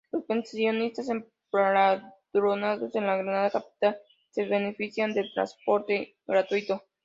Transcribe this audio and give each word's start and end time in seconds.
Los 0.11 0.25
pensionistas 0.25 1.09
empadronados 1.09 2.95
en 2.95 3.03
Granada 3.03 3.51
capital, 3.51 3.97
se 4.31 4.45
benefician 4.47 5.13
de 5.13 5.29
transporte 5.31 6.17
gratuito. 6.25 6.83